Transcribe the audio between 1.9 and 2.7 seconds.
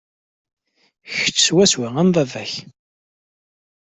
am baba-k.